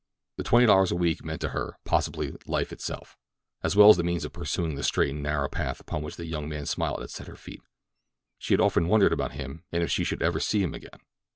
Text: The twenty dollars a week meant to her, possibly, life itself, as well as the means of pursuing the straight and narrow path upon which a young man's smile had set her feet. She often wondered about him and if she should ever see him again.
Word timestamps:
The 0.37 0.43
twenty 0.43 0.65
dollars 0.65 0.91
a 0.91 0.95
week 0.95 1.23
meant 1.23 1.41
to 1.41 1.49
her, 1.49 1.77
possibly, 1.85 2.33
life 2.47 2.73
itself, 2.73 3.19
as 3.61 3.75
well 3.75 3.91
as 3.91 3.97
the 3.97 4.03
means 4.03 4.25
of 4.25 4.33
pursuing 4.33 4.73
the 4.73 4.81
straight 4.81 5.11
and 5.11 5.21
narrow 5.21 5.47
path 5.47 5.79
upon 5.79 6.01
which 6.01 6.17
a 6.17 6.25
young 6.25 6.49
man's 6.49 6.71
smile 6.71 6.97
had 6.99 7.11
set 7.11 7.27
her 7.27 7.35
feet. 7.35 7.61
She 8.39 8.57
often 8.57 8.87
wondered 8.87 9.13
about 9.13 9.33
him 9.33 9.63
and 9.71 9.83
if 9.83 9.91
she 9.91 10.03
should 10.03 10.23
ever 10.23 10.39
see 10.39 10.63
him 10.63 10.73
again. 10.73 11.01